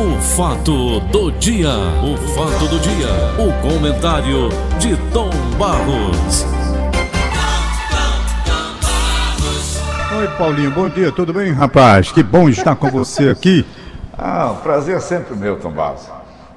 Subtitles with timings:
[0.00, 3.06] O fato do dia, o fato do dia,
[3.38, 6.46] o comentário de Tom Barros.
[10.18, 12.10] Oi, Paulinho, bom dia, tudo bem, rapaz?
[12.10, 13.66] Que bom estar com você aqui.
[14.16, 16.08] Ah, o prazer é sempre meu, Tom Barros.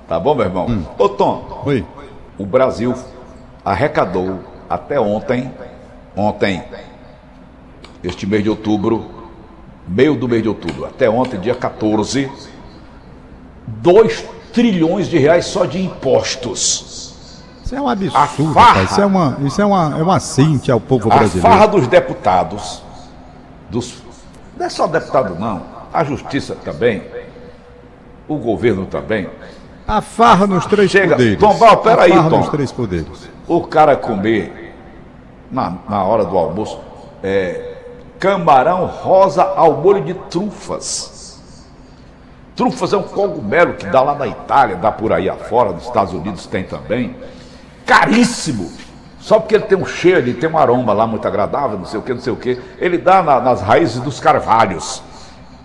[0.07, 0.67] Tá bom, meu irmão?
[0.69, 0.85] Hum.
[0.97, 1.85] Ô, Tom, Oi.
[2.37, 2.95] o Brasil
[3.65, 4.39] arrecadou
[4.69, 5.51] até ontem,
[6.15, 6.63] ontem,
[8.01, 9.03] este mês de outubro,
[9.85, 12.31] meio do mês de outubro, até ontem, dia 14,
[13.67, 14.23] 2
[14.53, 17.13] trilhões de reais só de impostos.
[17.65, 18.67] Isso é um A absurdo, farra.
[18.73, 18.91] rapaz.
[18.91, 21.49] Isso é uma, isso é uma, é uma cíntia ao povo A brasileiro.
[21.49, 22.83] farra dos deputados,
[23.69, 23.95] dos,
[24.57, 27.03] não é só deputado não, a justiça também,
[28.27, 29.27] o governo também,
[29.87, 31.15] A farra nos três Chega.
[31.15, 31.39] poderes.
[31.39, 32.37] Tom, Val, peraí, A farra Tom.
[32.39, 33.29] nos três poderes.
[33.47, 34.75] o cara comer
[35.51, 36.79] na, na hora do almoço
[37.23, 37.75] é,
[38.19, 41.22] camarão rosa ao molho de trufas.
[42.55, 46.13] Trufas é um cogumelo que dá lá na Itália, dá por aí afora, nos Estados
[46.13, 47.15] Unidos tem também.
[47.85, 48.71] Caríssimo!
[49.19, 51.99] Só porque ele tem um cheiro, ele tem um aroma lá muito agradável, não sei
[51.99, 52.59] o que, não sei o que.
[52.77, 55.01] Ele dá na- nas raízes dos carvalhos.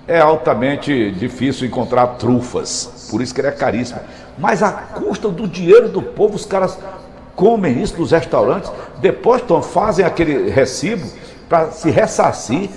[0.07, 4.01] É altamente difícil encontrar trufas, por isso que ele é caríssimo.
[4.39, 6.79] Mas a custa do dinheiro do povo, os caras
[7.37, 8.71] comem isso nos restaurantes,
[9.01, 11.07] depois Tom, fazem aquele recibo
[11.49, 12.71] para se ressarcir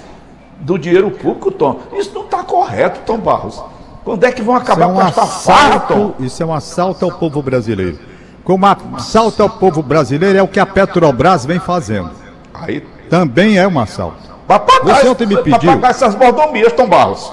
[0.60, 1.80] do dinheiro público, Tom.
[1.94, 3.64] Isso não está correto, Tom Barros.
[4.04, 5.28] Quando é que vão Isso é acabar um com esta Tom?
[5.28, 8.00] assalto, isso é um assalto ao povo brasileiro.
[8.44, 12.10] Como assalto ao povo brasileiro é o que a Petrobras vem fazendo.
[12.54, 14.18] Aí, Também é um assalto.
[14.48, 17.32] para pagar, Você ontem me pediu- pagar essas mordomias, Tom Barros.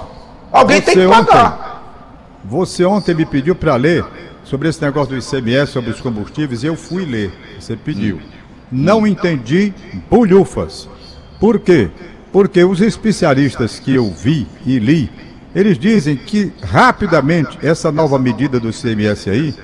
[0.53, 1.83] Alguém tem que pagar.
[2.45, 4.05] Você ontem me pediu para ler
[4.45, 7.33] sobre esse negócio do ICMS, sobre os combustíveis, e eu fui ler.
[7.59, 8.21] Você pediu.
[8.71, 9.73] Não entendi
[10.11, 10.89] bulhufas.
[11.41, 11.91] Por quê?
[12.33, 15.11] Porque os especialistas que eu vi e li,
[15.55, 19.55] eles dizem que rapidamente essa nova medida do ICMS aí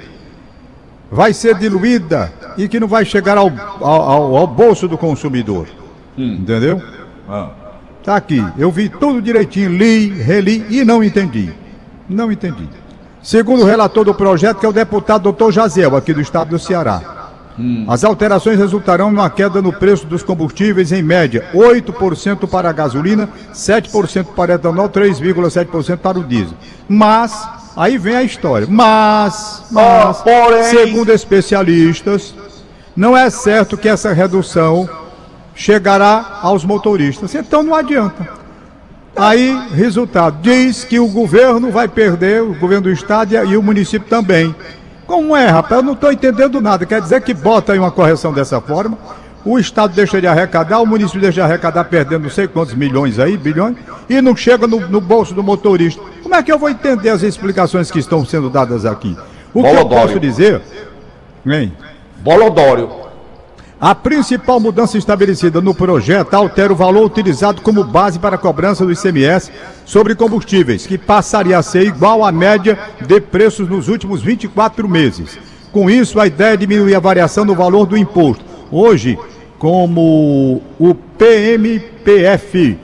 [1.10, 5.66] vai ser diluída e que não vai chegar ao, ao, ao- bolso do consumidor.
[6.16, 6.82] Entendeu?
[7.28, 7.50] Ah.
[8.02, 11.50] Tá aqui, eu vi tudo direitinho, li, reli e não entendi.
[12.08, 12.68] Não entendi.
[13.22, 16.58] Segundo o relator do projeto, que é o deputado doutor Jaziel, aqui do estado do
[16.58, 17.23] Ceará.
[17.86, 23.28] As alterações resultarão numa queda no preço dos combustíveis, em média, 8% para a gasolina,
[23.52, 26.56] 7% para etanol, 3,7% para o diesel.
[26.88, 28.66] Mas, aí vem a história.
[28.68, 32.34] Mas, mas, Ah, porém- segundo especialistas,
[32.96, 34.88] não é certo que essa redução
[35.54, 37.34] chegará aos motoristas.
[37.36, 38.28] Então não adianta.
[39.16, 44.08] Aí, resultado, diz que o governo vai perder, o governo do estado e o município
[44.08, 44.52] também.
[45.14, 45.80] Como é, rapaz?
[45.80, 46.84] Eu não estou entendendo nada.
[46.84, 48.98] Quer dizer que bota aí uma correção dessa forma,
[49.44, 53.20] o estado deixa de arrecadar, o município deixa de arrecadar perdendo não sei quantos milhões
[53.20, 53.76] aí, bilhões,
[54.08, 56.02] e não chega no, no bolso do motorista.
[56.20, 59.16] Como é que eu vou entender as explicações que estão sendo dadas aqui?
[59.54, 60.06] O que eu Bolodório.
[60.08, 60.60] posso dizer,
[61.46, 61.72] hein?
[62.16, 63.03] Bolodório.
[63.84, 68.82] A principal mudança estabelecida no projeto altera o valor utilizado como base para a cobrança
[68.82, 69.52] do ICMS
[69.84, 75.38] sobre combustíveis, que passaria a ser igual à média de preços nos últimos 24 meses.
[75.70, 78.42] Com isso, a ideia é diminuir a variação no valor do imposto.
[78.72, 79.18] Hoje,
[79.58, 82.78] como o PMPF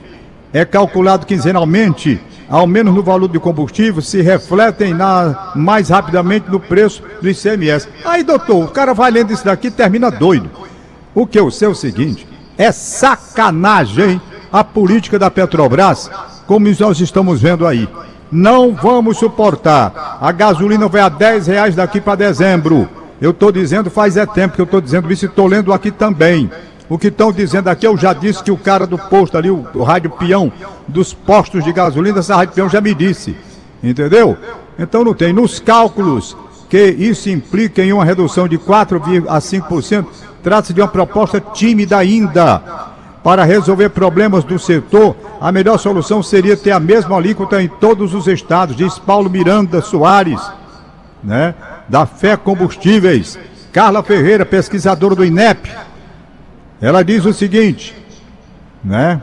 [0.53, 6.59] é calculado quinzenalmente, ao menos no valor do combustível, se refletem na, mais rapidamente no
[6.59, 7.87] preço do ICMS.
[8.05, 10.60] Aí, doutor, o cara vai lendo isso daqui e termina doido.
[11.13, 12.27] O que eu sei é o seguinte:
[12.57, 16.09] é sacanagem a política da Petrobras,
[16.45, 17.87] como nós estamos vendo aí.
[18.31, 20.17] Não vamos suportar.
[20.21, 22.87] A gasolina vai a 10 reais daqui para dezembro.
[23.19, 25.91] Eu estou dizendo faz é tempo que eu estou dizendo isso e estou lendo aqui
[25.91, 26.49] também.
[26.89, 29.65] O que estão dizendo aqui, eu já disse que o cara do posto ali, o,
[29.73, 30.51] o rádio peão
[30.87, 33.35] dos postos de gasolina, essa rádio peão já me disse.
[33.83, 34.37] Entendeu?
[34.77, 35.31] Então não tem.
[35.33, 36.35] Nos cálculos
[36.71, 40.05] que isso implica em uma redução de 4,5%,
[40.41, 42.59] trata-se de uma proposta tímida ainda.
[43.21, 48.13] Para resolver problemas do setor, a melhor solução seria ter a mesma alíquota em todos
[48.13, 50.39] os estados, diz Paulo Miranda Soares,
[51.21, 51.53] né?
[51.89, 53.37] Da Fé Combustíveis.
[53.73, 55.69] Carla Ferreira, pesquisadora do INEP,
[56.81, 57.93] ela diz o seguinte,
[58.81, 59.21] né?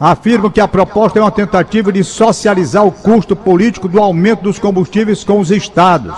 [0.00, 4.56] Afirma que a proposta é uma tentativa de socializar o custo político do aumento dos
[4.56, 6.14] combustíveis com os estados.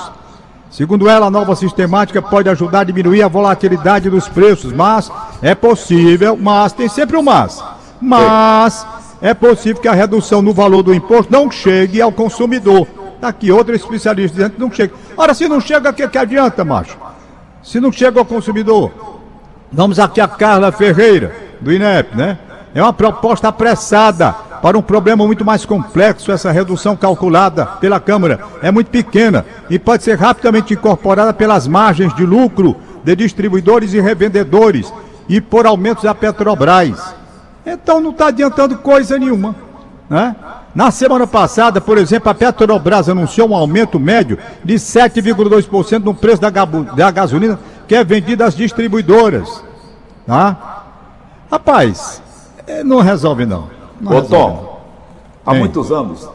[0.71, 5.11] Segundo ela, a nova sistemática pode ajudar a diminuir a volatilidade dos preços, mas
[5.41, 7.65] é possível, mas tem sempre um mas.
[7.99, 8.87] Mas
[9.23, 12.87] é possível que a redução no valor do imposto não chegue ao consumidor.
[13.19, 14.95] Tá aqui outro especialista dizendo que não chega.
[15.17, 16.99] Ora, se não chega, o que, que adianta, macho?
[17.63, 18.93] Se não chega ao consumidor.
[19.73, 22.39] Vamos aqui a Carla Ferreira, do INEP, né?
[22.75, 24.33] É uma proposta apressada
[24.63, 26.31] para um problema muito mais complexo.
[26.31, 32.15] Essa redução calculada pela Câmara é muito pequena e pode ser rapidamente incorporada pelas margens
[32.15, 34.93] de lucro de distribuidores e revendedores
[35.29, 37.15] e por aumentos da Petrobras.
[37.65, 39.55] Então não está adiantando coisa nenhuma.
[40.09, 40.35] Né?
[40.75, 46.41] Na semana passada, por exemplo, a Petrobras anunciou um aumento médio de 7,2% no preço
[46.41, 47.59] da, da gasolina
[47.89, 49.65] que é vendida às distribuidoras.
[50.27, 50.85] Tá?
[51.51, 52.23] Rapaz,
[52.67, 53.69] é, não resolve não.
[54.01, 54.81] não Ô Tom,
[55.45, 56.29] há muitos anos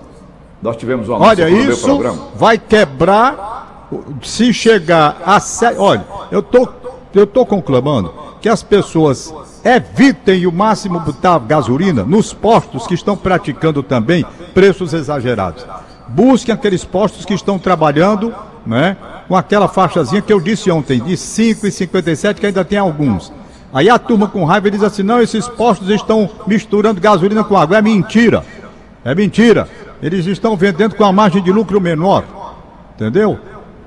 [0.61, 1.99] nós tivemos uma Olha, isso
[2.35, 3.87] vai quebrar
[4.23, 5.39] se chegar a.
[5.77, 6.67] Olha, eu tô,
[7.13, 9.33] eu tô conclamando que as pessoas
[9.63, 15.65] evitem o máximo botar gasolina nos postos que estão praticando também preços exagerados.
[16.07, 18.33] Busquem aqueles postos que estão trabalhando,
[18.65, 18.95] né,
[19.27, 23.31] com aquela faixazinha que eu disse ontem, de 5,57, que ainda tem alguns.
[23.75, 27.77] Aí a turma com raiva diz assim: não, esses postos estão misturando gasolina com água.
[27.77, 28.41] É mentira.
[29.03, 29.67] É mentira.
[30.01, 32.23] Eles estão vendendo com a margem de lucro menor.
[32.95, 33.37] Entendeu?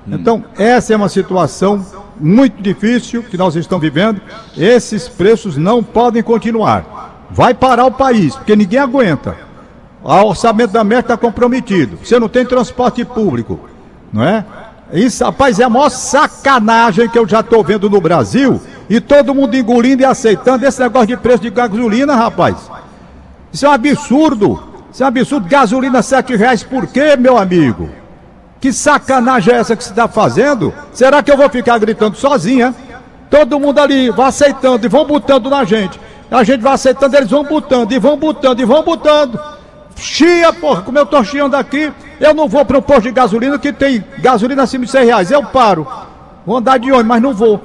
[0.07, 0.11] Hum.
[0.13, 1.83] Então, essa é uma situação
[2.19, 4.21] muito difícil que nós estamos vivendo.
[4.55, 7.25] Esses preços não podem continuar.
[7.31, 9.35] Vai parar o país, porque ninguém aguenta.
[10.03, 11.97] O orçamento da meta está comprometido.
[12.03, 13.59] Você não tem transporte público,
[14.13, 14.45] não é?
[14.93, 18.61] Isso, rapaz, é a maior sacanagem que eu já estou vendo no Brasil.
[18.89, 22.55] E todo mundo engolindo e aceitando esse negócio de preço de gasolina, rapaz.
[23.53, 24.63] Isso é um absurdo.
[24.91, 25.47] Isso é um absurdo.
[25.47, 27.89] Gasolina sete reais por quê, meu amigo?
[28.59, 30.73] Que sacanagem é essa que você está fazendo?
[30.91, 32.73] Será que eu vou ficar gritando sozinha?
[33.29, 35.99] Todo mundo ali vai aceitando e vão botando na gente.
[36.31, 39.39] A gente vai aceitando, eles vão botando, e vão botando, e vão botando.
[39.95, 43.57] Chia, porra, como eu tô chiando aqui, eu não vou para um posto de gasolina
[43.57, 45.31] que tem gasolina acima de 100 reais.
[45.31, 45.87] Eu paro.
[46.45, 47.61] Vou andar de ônibus, mas não vou.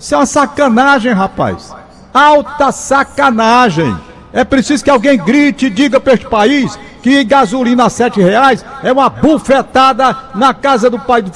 [0.00, 1.74] Isso é uma sacanagem, rapaz.
[2.12, 3.94] Alta sacanagem.
[4.32, 8.64] É preciso que alguém grite e diga para este país que gasolina a sete reais
[8.82, 11.30] é uma bufetada na casa do pai do,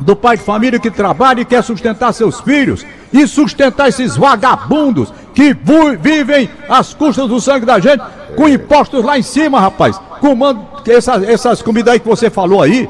[0.00, 5.12] do pai de família que trabalha e quer sustentar seus filhos e sustentar esses vagabundos
[5.34, 5.56] que
[6.00, 8.02] vivem às custas do sangue da gente
[8.36, 10.00] com impostos lá em cima, rapaz.
[10.20, 12.88] Comando essas, essas comidas aí que você falou aí.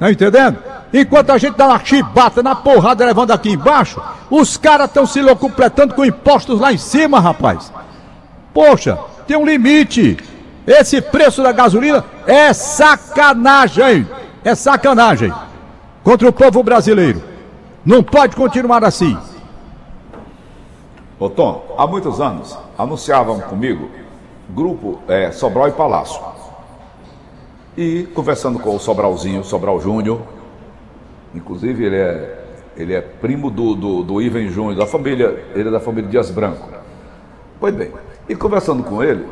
[0.00, 0.58] Tá entendendo?
[0.94, 5.22] Enquanto a gente dá na chibata, na porrada levando aqui embaixo, os caras estão se
[5.36, 7.70] completando com impostos lá em cima, rapaz.
[8.54, 10.16] Poxa, tem um limite.
[10.66, 14.08] Esse preço da gasolina é sacanagem.
[14.42, 15.30] É sacanagem
[16.02, 17.22] contra o povo brasileiro.
[17.84, 19.18] Não pode continuar assim.
[21.18, 23.90] Ô Tom, há muitos anos anunciavam comigo
[24.48, 26.20] grupo é, Sobral e Palácio.
[27.80, 30.20] E conversando com o Sobralzinho, Sobral Júnior,
[31.34, 32.44] inclusive ele é,
[32.76, 36.30] ele é primo do, do, do Ivan Júnior, da família, ele é da família Dias
[36.30, 36.68] Branco.
[37.58, 37.90] Pois bem,
[38.28, 39.24] e conversando com ele,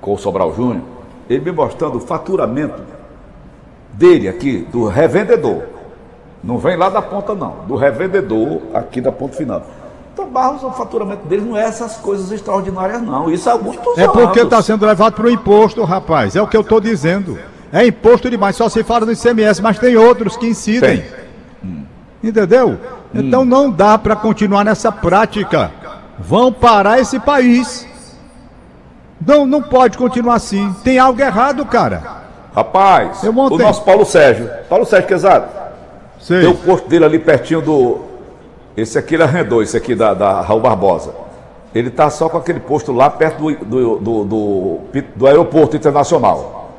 [0.00, 0.84] com o Sobral Júnior,
[1.28, 2.80] ele me mostrando o faturamento
[3.92, 5.64] dele aqui, do revendedor.
[6.44, 9.66] Não vem lá da ponta, não, do revendedor aqui da ponta final.
[10.20, 13.30] Então, Barros, o faturamento dele não é essas coisas extraordinárias, não.
[13.30, 14.16] Isso há muitos é anos.
[14.16, 16.36] É porque está sendo levado para o imposto, rapaz.
[16.36, 17.38] É o que eu estou dizendo.
[17.72, 18.54] É imposto demais.
[18.54, 21.04] Só se fala no ICMS, mas tem outros que incidem.
[21.64, 21.84] Hum.
[22.22, 22.70] Entendeu?
[22.70, 22.76] Hum.
[23.14, 25.70] Então não dá para continuar nessa prática.
[26.18, 27.86] Vão parar esse país.
[29.26, 30.74] Não, não pode continuar assim.
[30.84, 32.20] Tem algo errado, cara.
[32.54, 35.46] Rapaz, o nosso Paulo Sérgio, Paulo Sérgio Quezado,
[36.26, 38.09] tem o posto dele ali pertinho do.
[38.76, 41.12] Esse aqui ele arrendou, esse aqui da, da Raul Barbosa.
[41.74, 44.78] Ele está só com aquele posto lá perto do, do, do, do,
[45.14, 46.72] do aeroporto internacional.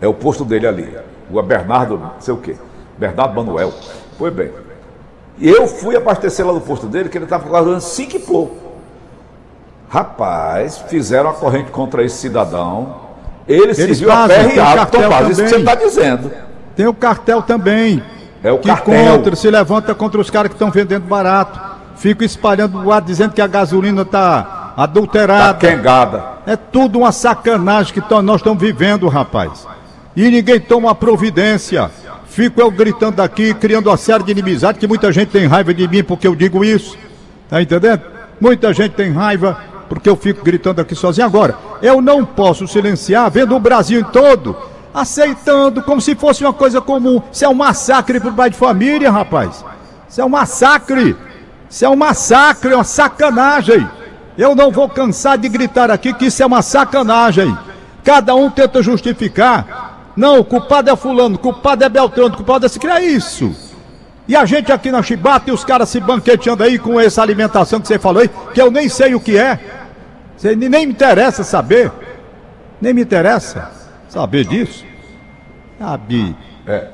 [0.00, 0.96] É o posto dele ali.
[1.30, 2.56] Rua Bernardo, não sei o quê.
[2.98, 3.72] Bernardo Manuel.
[4.18, 4.50] Pois bem.
[5.40, 8.56] Eu fui abastecer lá no posto dele, que ele estava pagando cinco e pouco.
[9.88, 12.96] Rapaz, fizeram a corrente contra esse cidadão.
[13.48, 16.30] Ele se viu aperreado, Tomás, isso que você está dizendo.
[16.76, 18.02] Tem o cartel também.
[18.42, 19.16] É o que cartel.
[19.16, 21.60] Contra, se levanta contra os caras que estão vendendo barato.
[21.96, 25.54] Fica espalhando o ar dizendo que a gasolina está adulterada.
[25.54, 26.24] Tá quengada.
[26.46, 29.66] É tudo uma sacanagem que nós estamos vivendo, rapaz.
[30.16, 31.90] E ninguém toma providência.
[32.26, 35.86] Fico eu gritando aqui, criando uma série de inimizades, que muita gente tem raiva de
[35.86, 36.96] mim porque eu digo isso.
[37.48, 38.02] Tá entendendo?
[38.40, 39.58] Muita gente tem raiva
[39.88, 41.26] porque eu fico gritando aqui sozinho.
[41.26, 46.80] Agora, eu não posso silenciar, vendo o Brasil todo aceitando como se fosse uma coisa
[46.80, 47.22] comum.
[47.32, 49.64] Isso é um massacre para o pai de família, rapaz.
[50.08, 51.16] Isso é um massacre.
[51.68, 53.88] Isso é um massacre, é uma sacanagem.
[54.36, 57.56] Eu não vou cansar de gritar aqui que isso é uma sacanagem.
[58.04, 60.10] Cada um tenta justificar.
[60.14, 62.86] Não, o culpado é fulano, o culpado é Beltrano, o culpado é esse.
[62.86, 63.72] É isso.
[64.28, 67.80] E a gente aqui na Chibata e os caras se banqueteando aí com essa alimentação
[67.80, 69.58] que você falou aí, que eu nem sei o que é.
[70.36, 71.90] Você nem me interessa saber.
[72.80, 73.81] Nem me interessa
[74.12, 74.84] saber disso.
[75.78, 76.36] Sabe?
[76.66, 76.86] É.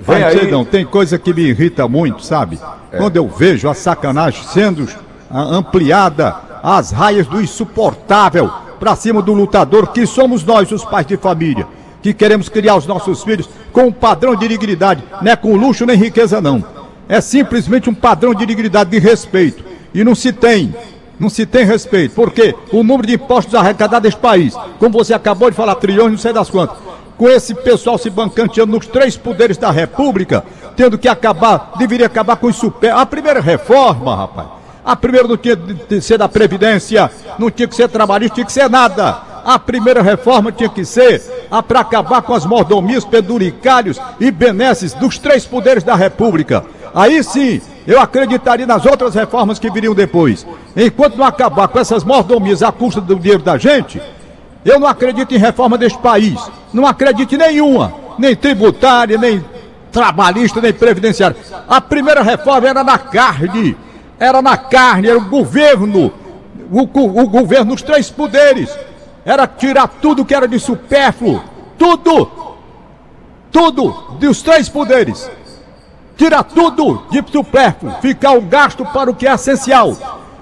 [0.00, 0.50] Vai aí...
[0.50, 2.58] não, tem coisa que me irrita muito, sabe?
[2.90, 2.96] É.
[2.96, 4.88] Quando eu vejo a sacanagem sendo
[5.30, 11.16] ampliada às raias do insuportável para cima do lutador que somos nós, os pais de
[11.16, 11.66] família,
[12.02, 15.84] que queremos criar os nossos filhos com um padrão de dignidade, não é com luxo
[15.84, 16.64] nem riqueza não.
[17.08, 19.62] É simplesmente um padrão de dignidade, de respeito.
[19.92, 20.74] E não se tem,
[21.18, 22.14] não se tem respeito.
[22.14, 26.18] Porque o número de impostos arrecadados neste país, como você acabou de falar, trilhões, não
[26.18, 26.76] sei das quantas,
[27.16, 30.44] com esse pessoal se bancanteando nos três poderes da República,
[30.76, 32.72] tendo que acabar, deveria acabar com isso.
[32.94, 34.48] A primeira reforma, rapaz.
[34.84, 38.52] A primeira não tinha de ser da Previdência, não tinha que ser trabalhista, tinha que
[38.52, 39.20] ser nada.
[39.44, 41.22] A primeira reforma tinha que ser
[41.66, 46.64] para acabar com as mordomias, penduricários e benesses dos três poderes da República.
[46.94, 50.46] Aí sim, eu acreditaria nas outras reformas que viriam depois.
[50.76, 54.02] Enquanto não acabar com essas mordomias à custa do dinheiro da gente,
[54.64, 56.38] eu não acredito em reforma deste país.
[56.72, 57.94] Não acredito em nenhuma.
[58.18, 59.44] Nem tributária, nem
[59.92, 61.36] trabalhista, nem previdenciária.
[61.68, 63.76] A primeira reforma era na carne.
[64.18, 66.12] Era na carne, era o governo.
[66.70, 68.76] O, o, governo, os três poderes.
[69.24, 71.40] Era tirar tudo que era de supérfluo.
[71.78, 72.28] Tudo.
[73.52, 75.30] Tudo dos três poderes.
[76.16, 77.94] Tirar tudo de supérfluo.
[78.00, 79.96] Ficar o gasto para o que é essencial.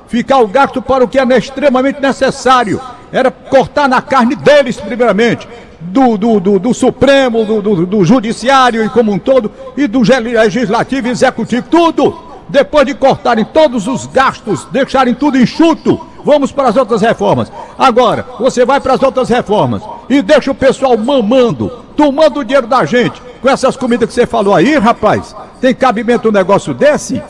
[0.07, 5.49] Ficar o gasto para o que é extremamente necessário era cortar na carne deles, primeiramente,
[5.81, 10.00] do, do, do, do Supremo, do, do, do Judiciário e como um todo, e do
[10.00, 12.35] Legislativo e Executivo, tudo.
[12.49, 17.50] Depois de cortarem todos os gastos, deixarem tudo enxuto, vamos para as outras reformas.
[17.78, 22.66] Agora, você vai para as outras reformas e deixa o pessoal mamando, tomando o dinheiro
[22.66, 25.34] da gente, com essas comidas que você falou aí, rapaz.
[25.60, 27.22] Tem cabimento um negócio desse?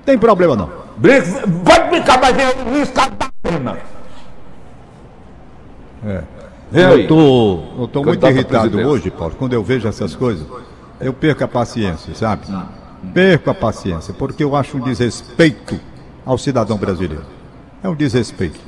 [0.05, 0.71] Tem problema não.
[0.97, 1.31] Brinque,
[1.63, 3.09] vai brincar, mas vem isso da
[3.43, 3.79] pena.
[6.07, 6.23] É.
[6.73, 10.47] Eu estou eu tô muito irritado hoje, Paulo, quando eu vejo essas coisas.
[11.01, 12.47] Eu perco a paciência, sabe?
[13.13, 15.79] Perco a paciência, porque eu acho um desrespeito
[16.25, 17.25] ao cidadão brasileiro.
[17.83, 18.59] É um desrespeito.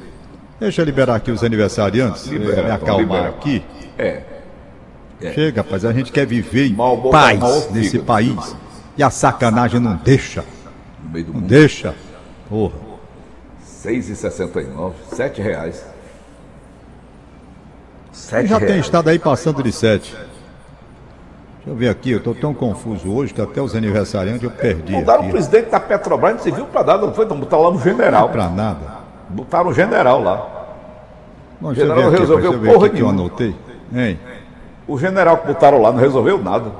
[0.60, 3.28] Deixa eu liberar aqui os aniversariantes, libera, me acalmar libera.
[3.28, 3.64] aqui.
[3.98, 4.22] É.
[5.20, 5.32] É.
[5.32, 8.54] Chega, rapaz, a gente quer viver em mal, paz mal, nesse país.
[8.96, 10.44] E a sacanagem não deixa.
[11.02, 11.48] No meio do não mundo.
[11.48, 11.94] deixa.
[12.48, 12.74] Porra.
[13.82, 15.84] 6,69, 7 reais.
[18.12, 18.72] 7 já reais.
[18.72, 20.16] tem estado aí passando de 7.
[21.66, 24.92] Deixa eu ver aqui, eu estou tão confuso hoje que até os aniversariantes eu perdi.
[24.92, 25.30] Mudaram aqui.
[25.30, 27.26] o presidente da Petrobras, não se viu para nada, não foi?
[27.26, 28.22] Não botaram lá no general.
[28.22, 28.80] Não para nada.
[29.28, 30.46] Botaram o general lá.
[31.60, 33.56] Bom, o general aqui, resolveu porra que eu anotei.
[33.92, 34.16] Hein?
[34.86, 36.70] O general que botaram lá não resolveu nada.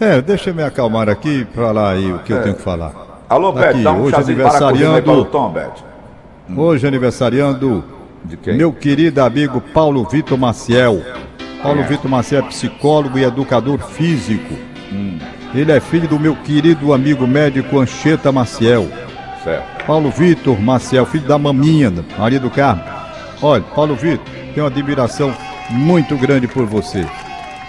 [0.00, 2.36] É, deixa eu me acalmar aqui para lá aí o que é.
[2.36, 2.92] eu tenho que falar.
[3.28, 5.84] Alô, Beto, dá um hoje aniversariando, Tom, Beto.
[6.56, 7.84] Hoje aniversariando
[8.46, 11.00] meu querido amigo Paulo Vitor Maciel.
[11.66, 11.84] Paulo é.
[11.84, 14.54] Vitor Maciel é psicólogo e educador físico.
[14.92, 15.18] Hum.
[15.52, 18.86] Ele é filho do meu querido amigo médico Ancheta Maciel.
[19.42, 19.84] Certo.
[19.84, 22.84] Paulo Vitor Maciel, filho da maminha, Maria do Carmo.
[23.42, 25.34] Olha, Paulo Vitor, tenho uma admiração
[25.68, 27.04] muito grande por você.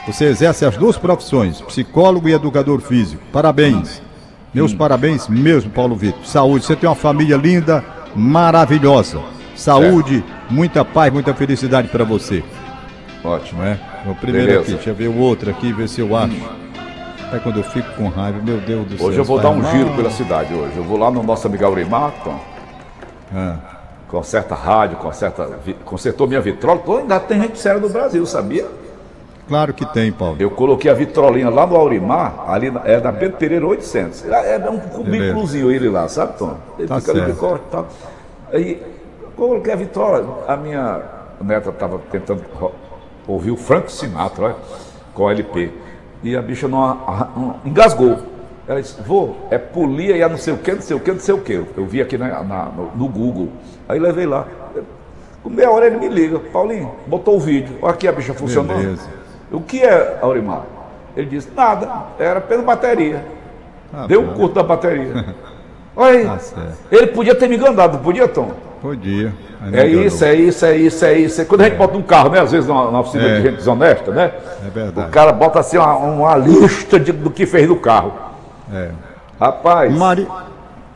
[0.06, 3.24] Você exerce as duas profissões, psicólogo e educador físico.
[3.32, 4.02] Parabéns.
[4.54, 4.78] Meus hum.
[4.78, 6.24] parabéns mesmo, Paulo Vitor.
[6.24, 6.66] Saúde.
[6.66, 7.84] Você tem uma família linda,
[8.16, 9.20] maravilhosa.
[9.56, 10.54] Saúde, é.
[10.54, 12.44] muita paz, muita felicidade para você.
[13.24, 13.64] Ótimo.
[13.64, 13.80] É?
[14.06, 14.62] O primeiro Beleza.
[14.62, 16.36] aqui, deixa eu ver o outro aqui, ver se eu acho.
[17.34, 19.08] É quando eu fico com raiva, meu Deus do céu.
[19.08, 20.78] Hoje eu vou dar um giro pela cidade hoje.
[20.78, 22.40] Eu vou lá no nosso amigo Aurimar, Tom.
[23.34, 25.50] Ah conserta rádio, conserta,
[25.84, 26.82] consertou minha vitrola.
[27.00, 28.66] Ainda tem gente séria no Brasil, sabia?
[29.48, 30.36] Claro que tem, Paulo.
[30.40, 34.26] Eu coloquei a vitrolinha lá no Aurimar, ali na, é da Pedro Pereira 800.
[34.26, 36.58] É, é um cubículozinho ele lá, sabe, Tom?
[36.78, 37.24] Ele tá fica certo.
[37.24, 37.88] ali de corte e tal.
[38.52, 38.84] Aí,
[39.36, 41.02] coloquei a vitrola, a minha
[41.42, 42.44] neta estava tentando
[43.28, 44.56] ouvir o Frank Sinatra,
[45.14, 45.72] com a LP.
[46.24, 46.96] E a bicha não,
[47.36, 48.18] não engasgou.
[48.68, 51.12] Ela disse, vô, é polia e a não sei o que, não sei o que,
[51.12, 51.54] não sei o que.
[51.54, 53.50] Eu vi aqui na, na, no, no, Google.
[53.88, 54.46] Aí levei lá.
[55.42, 57.78] Com meia hora ele me liga, Paulinho, botou o vídeo.
[57.82, 58.78] Olha aqui a bicha funcionando.
[58.78, 59.10] Beleza.
[59.52, 60.64] O que é, Aurimar?
[61.16, 63.24] Ele disse, nada, era pela bateria.
[63.94, 64.34] Ah, Deu um pô.
[64.34, 65.34] curto da bateria.
[65.96, 66.78] Olha aí, Tá certo.
[66.92, 68.52] ele podia ter me enganado, não podia, Tom?
[68.82, 69.34] Podia.
[69.74, 71.46] É isso, é isso, é isso, é isso.
[71.46, 72.40] Quando a gente bota um carro, né?
[72.40, 73.36] Às vezes na, na oficina É.
[73.38, 74.32] de gente desonesta, né?
[74.66, 75.08] É verdade.
[75.08, 78.14] O cara bota assim uma, uma lista de- do que fez no carro.
[78.72, 78.90] É.
[79.40, 79.94] Rapaz.
[79.96, 80.28] Mari...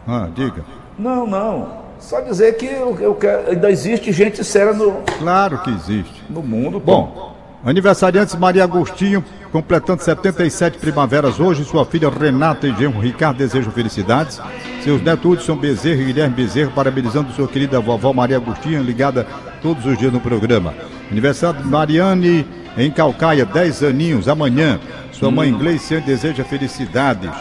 [0.08, 0.62] Ah, diga.
[0.98, 1.82] Não, não.
[2.00, 6.24] Só dizer que eu, eu quero, ainda existe gente séria no, Claro que existe.
[6.30, 6.80] no mundo.
[6.80, 6.84] Tom.
[7.15, 7.31] Bom,
[7.63, 14.39] aniversariantes Maria Agostinho, completando 77 primaveras hoje, sua filha Renata e genro Ricardo desejam felicidades.
[14.84, 19.27] Seus netos Hudson Bezerra e Guilherme Bezerra, parabenizando sua querida vovó Maria Agostinho, ligada
[19.62, 20.74] todos os dias no programa.
[21.10, 24.80] Aniversário de Mariane em Calcaia, 10 aninhos, amanhã.
[25.12, 27.32] Sua mãe Gleiciane deseja felicidades.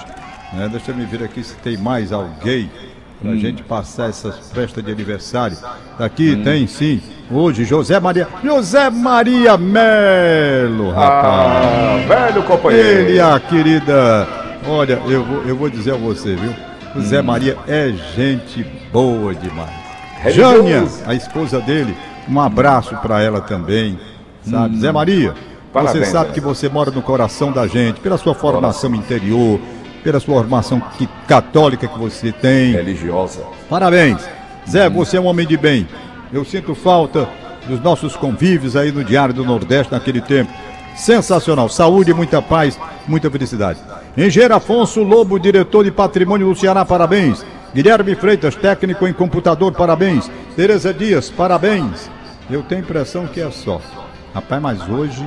[0.52, 2.68] Né, deixa eu me ver aqui se tem mais alguém
[3.20, 5.56] pra gente passar essas festas de aniversário.
[5.98, 7.00] Daqui tem sim.
[7.30, 8.26] Hoje, José Maria.
[8.42, 11.26] José Maria Melo, rapaz.
[11.26, 13.10] Ah, velho companheiro.
[13.10, 14.26] Ele, a querida.
[14.66, 16.52] Olha, eu vou, eu vou dizer a você, viu?
[16.94, 19.70] O Zé Maria é gente boa demais.
[20.20, 20.56] Religioso.
[20.56, 21.96] Jânia, a esposa dele,
[22.28, 23.98] um abraço pra ela também.
[24.42, 24.78] Sabe?
[24.78, 25.34] Zé Maria,
[25.72, 29.60] Parabéns, você sabe que você mora no coração da gente, pela sua formação interior,
[30.02, 32.72] pela sua formação que- católica que você tem.
[32.72, 33.42] Religiosa.
[33.68, 34.20] Parabéns.
[34.68, 35.86] Zé, você é um homem de bem.
[36.32, 37.28] Eu sinto falta
[37.66, 40.52] dos nossos convívios aí no Diário do Nordeste naquele tempo.
[40.96, 41.68] Sensacional.
[41.68, 43.78] Saúde, muita paz, muita felicidade.
[44.16, 47.44] Engenheiro Afonso Lobo, diretor de patrimônio do Ceará, parabéns.
[47.74, 50.30] Guilherme Freitas, técnico em computador, parabéns.
[50.56, 52.10] Tereza Dias, parabéns.
[52.50, 53.80] Eu tenho a impressão que é só.
[54.34, 55.24] Rapaz, mas hoje.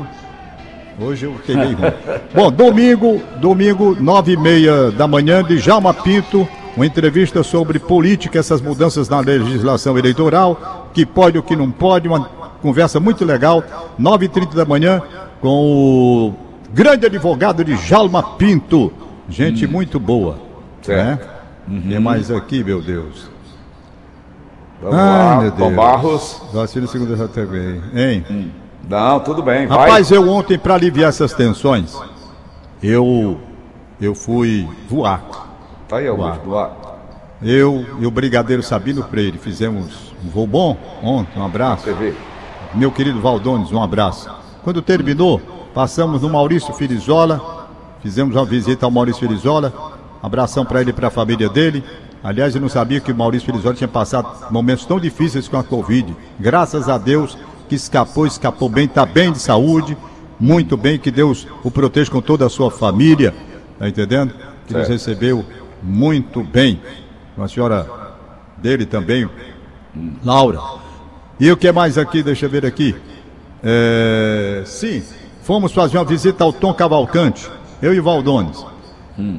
[0.99, 1.93] Hoje eu peguei ruim.
[2.33, 8.39] Bom, domingo, domingo, nove e meia da manhã, de Jalma Pinto, uma entrevista sobre política,
[8.39, 12.23] essas mudanças na legislação eleitoral, que pode ou que não pode, uma
[12.61, 13.63] conversa muito legal,
[13.97, 15.01] nove e trinta da manhã,
[15.41, 16.33] com o
[16.73, 18.91] grande advogado de Jalma Pinto.
[19.27, 20.37] Gente muito boa.
[20.81, 21.27] Certo.
[21.67, 21.81] Né?
[21.89, 23.29] Tem mais aqui, meu Deus.
[24.81, 25.73] Vamos Ai, lá, meu Deus.
[25.73, 26.41] Barros.
[26.53, 27.81] Vacina segunda já também.
[27.95, 28.53] Hein?
[28.87, 29.77] Não, tudo bem, vai.
[29.77, 31.97] Rapaz, eu ontem, para aliviar essas tensões,
[32.81, 33.39] eu
[34.01, 35.23] eu fui voar.
[35.87, 36.49] Tá aí, Augusto.
[36.49, 36.71] Vai.
[37.41, 41.83] Eu e o Brigadeiro Sabino Freire fizemos um voo bom ontem, um abraço.
[41.83, 42.13] TV.
[42.73, 44.29] Meu querido Valdones, um abraço.
[44.63, 45.41] Quando terminou,
[45.73, 47.67] passamos no Maurício Filizola,
[48.01, 49.73] fizemos uma visita ao Maurício Filizola,
[50.21, 51.83] abração para ele e para a família dele.
[52.23, 55.63] Aliás, eu não sabia que o Maurício Filizola tinha passado momentos tão difíceis com a
[55.63, 56.15] Covid.
[56.39, 57.37] Graças a Deus
[57.73, 59.97] que escapou, escapou bem, está bem de saúde,
[60.39, 63.33] muito bem, que Deus o proteja com toda a sua família,
[63.79, 64.33] tá entendendo?
[64.67, 65.43] Que nos recebeu
[65.81, 66.79] muito bem.
[67.35, 67.87] Uma senhora
[68.57, 69.27] dele também,
[70.23, 70.59] Laura.
[71.39, 72.21] E o que mais aqui?
[72.21, 72.95] Deixa eu ver aqui.
[73.63, 75.01] É, sim,
[75.41, 77.49] fomos fazer uma visita ao Tom Cavalcante,
[77.81, 78.63] eu e Valdones.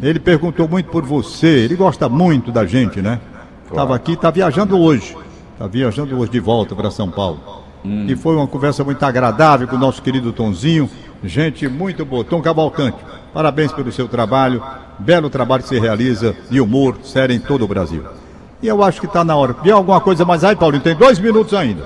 [0.02, 3.20] Ele perguntou muito por você, ele gosta muito da gente, né?
[3.68, 5.16] Estava aqui, está viajando hoje.
[5.52, 7.63] Está viajando hoje de volta para São Paulo.
[7.84, 10.88] E foi uma conversa muito agradável com o nosso querido Tonzinho.
[11.22, 12.24] Gente muito boa.
[12.24, 12.96] Tom Cavalcante,
[13.32, 14.62] parabéns pelo seu trabalho.
[14.98, 18.02] Belo trabalho que você realiza de humor, sério em todo o Brasil.
[18.62, 19.54] E eu acho que está na hora.
[19.62, 20.82] Vê alguma coisa mais aí, Paulinho?
[20.82, 21.84] Tem dois minutos ainda.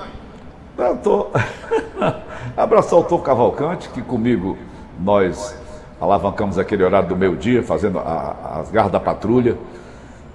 [0.77, 1.27] Eu tô...
[2.55, 4.57] Abraçar o Tom Cavalcante, que comigo
[4.99, 5.55] nós
[5.99, 9.57] alavancamos aquele horário do meio-dia, fazendo a- as garras da patrulha.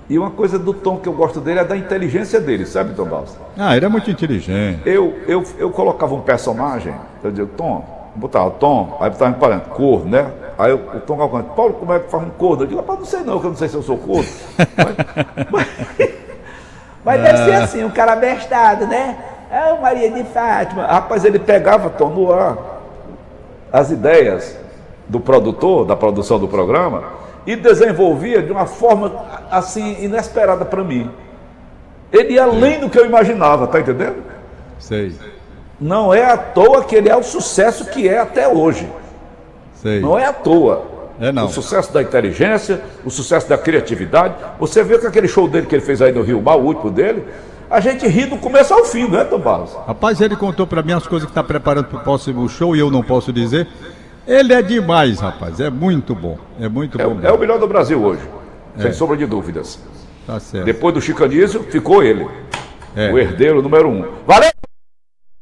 [0.09, 3.07] E uma coisa do Tom que eu gosto dele é da inteligência dele, sabe, Tom
[3.07, 3.37] Balsa?
[3.59, 4.83] Ah, ele é muito inteligente.
[4.85, 7.83] Eu, eu, eu colocava um personagem, eu dizia, Tom,
[8.15, 10.27] botava Tom, aí botava me parando, corno, né?
[10.59, 12.63] Aí eu- o Tom Cavalcante, Paulo, como é que faz um corno?
[12.65, 14.29] Eu digo, rapaz, não sei não, que eu não sei se eu sou corno.
[15.51, 15.69] Mas-
[17.05, 19.17] Mas deve ser assim, um cara abestado, né?
[19.51, 20.87] É o Maria de Fátima.
[20.87, 22.57] Rapaz, ele pegava, Tom, no ar,
[23.73, 24.57] as ideias
[25.07, 27.05] do produtor, da produção do programa,
[27.47, 29.13] e desenvolvia de uma forma,
[29.51, 31.11] assim, inesperada para mim.
[32.13, 34.23] Ele ia além do que eu imaginava, tá entendendo?
[34.79, 35.15] Sei,
[35.81, 38.89] Não é à toa que ele é o sucesso que é até hoje.
[39.75, 40.01] sei.
[40.01, 40.95] Não é à toa.
[41.21, 41.47] É não.
[41.47, 44.35] O sucesso da inteligência, o sucesso da criatividade.
[44.59, 46.91] Você viu que aquele show dele que ele fez aí no Rio Mar, o último
[46.91, 47.25] dele,
[47.71, 49.77] a gente ri do começo ao fim, né, Tom Barros?
[49.87, 52.81] Rapaz, ele contou pra mim as coisas que está preparando para o próximo show e
[52.81, 53.69] eu não posso dizer.
[54.27, 55.61] Ele é demais, rapaz.
[55.61, 56.39] É muito bom.
[56.61, 57.17] É muito É, bom.
[57.21, 58.23] o- é o melhor do Brasil hoje,
[58.79, 58.83] É.
[58.83, 59.79] sem sombra de dúvidas.
[60.27, 60.65] Tá certo.
[60.65, 62.27] Depois do Chicanísio, ficou ele,
[62.97, 63.13] É.
[63.13, 64.05] o herdeiro número um.
[64.27, 64.51] Valeu!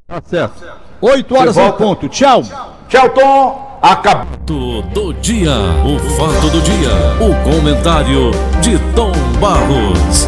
[0.09, 0.65] Tá certo.
[1.01, 2.09] Oito horas em ponto.
[2.09, 2.43] Tchau.
[2.89, 3.79] Tchau, Tom!
[3.81, 4.27] Acabou!
[4.27, 5.51] Fato do dia.
[5.85, 6.91] O fato do dia.
[7.21, 10.27] O comentário de Tom Barros.